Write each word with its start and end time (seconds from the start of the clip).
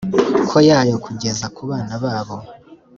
ko 0.49 0.57
yayo 0.69 0.95
kugeza 1.05 1.45
ku 1.55 1.61
bana 1.69 1.95
babo 2.03 2.37